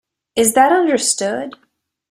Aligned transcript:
Is 0.35 0.55
that 0.55 0.71
understood? 0.71 1.55